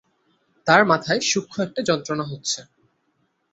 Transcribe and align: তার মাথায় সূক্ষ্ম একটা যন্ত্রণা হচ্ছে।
তার 0.67 0.81
মাথায় 0.85 1.21
সূক্ষ্ম 1.29 1.57
একটা 1.65 1.81
যন্ত্রণা 1.89 2.25
হচ্ছে। 2.31 2.59